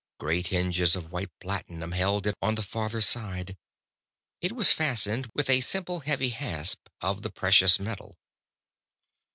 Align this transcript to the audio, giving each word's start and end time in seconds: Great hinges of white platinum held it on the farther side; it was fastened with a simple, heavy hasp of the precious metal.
Great 0.17 0.47
hinges 0.47 0.95
of 0.95 1.11
white 1.11 1.29
platinum 1.39 1.91
held 1.91 2.25
it 2.25 2.33
on 2.41 2.55
the 2.55 2.63
farther 2.63 3.01
side; 3.01 3.55
it 4.41 4.51
was 4.53 4.71
fastened 4.71 5.29
with 5.35 5.47
a 5.47 5.61
simple, 5.61 5.99
heavy 5.99 6.29
hasp 6.29 6.79
of 7.01 7.21
the 7.21 7.29
precious 7.29 7.79
metal. 7.79 8.15